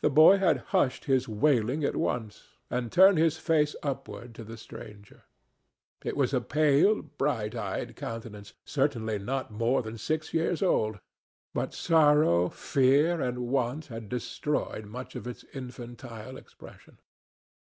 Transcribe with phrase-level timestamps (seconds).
[0.00, 4.56] The boy had hushed his wailing at once, and turned his face upward to the
[4.56, 5.26] stranger.
[6.02, 10.98] It was a pale, bright eyed countenance, certainly not more than six years old,
[11.52, 16.98] but sorrow, fear and want had destroyed much of its infantile expression.